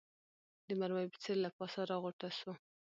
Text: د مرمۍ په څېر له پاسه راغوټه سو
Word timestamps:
د 0.67 0.69
مرمۍ 0.79 1.07
په 1.11 1.17
څېر 1.23 1.37
له 1.45 1.49
پاسه 1.57 1.81
راغوټه 1.89 2.29
سو 2.39 2.51